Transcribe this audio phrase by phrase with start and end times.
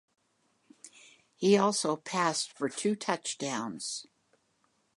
[1.35, 4.07] He also passed for two touchdowns.